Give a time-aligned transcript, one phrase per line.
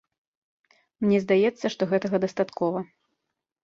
[1.05, 2.79] Мне здаецца, што гэтага дастаткова.